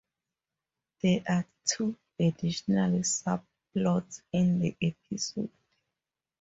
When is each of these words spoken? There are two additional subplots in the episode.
There 1.03 1.21
are 1.29 1.45
two 1.63 1.95
additional 2.19 2.89
subplots 3.01 4.23
in 4.33 4.57
the 4.59 4.75
episode. 4.81 5.51